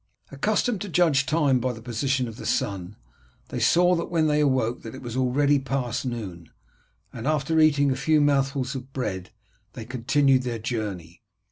Accustomed 0.31 0.81
to 0.81 0.89
judge 0.89 1.27
time 1.27 1.59
by 1.59 1.73
the 1.73 1.79
position 1.81 2.27
of 2.27 2.37
the 2.37 2.45
sun, 2.47 2.95
they 3.49 3.59
saw 3.59 3.93
when 4.03 4.25
they 4.25 4.39
awoke 4.39 4.81
that 4.81 4.95
it 4.95 5.01
was 5.03 5.15
already 5.15 5.59
past 5.59 6.07
noon, 6.07 6.49
and 7.13 7.27
after 7.27 7.59
eating 7.59 7.91
a 7.91 7.95
few 7.95 8.19
mouthfuls 8.19 8.73
of 8.73 8.93
bread 8.93 9.29
they 9.73 9.85
continued 9.85 10.41
their 10.41 10.57
journey. 10.57 11.21